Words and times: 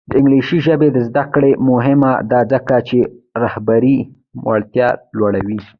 د 0.09 0.11
انګلیسي 0.19 0.57
ژبې 0.65 0.89
زده 1.07 1.23
کړه 1.33 1.51
مهمه 1.69 2.11
ده 2.31 2.39
ځکه 2.51 2.75
چې 2.87 2.99
رهبري 3.43 3.97
وړتیا 4.45 4.89
لوړوي. 5.17 5.59